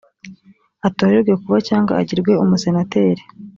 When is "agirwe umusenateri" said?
2.01-3.23